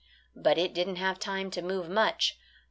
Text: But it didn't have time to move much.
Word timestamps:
But 0.35 0.57
it 0.57 0.73
didn't 0.73 0.95
have 0.95 1.19
time 1.19 1.51
to 1.51 1.61
move 1.61 1.87
much. 1.87 2.39